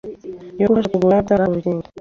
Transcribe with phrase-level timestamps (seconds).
[0.59, 1.85] yo gufasha kugura no gutanga urukingo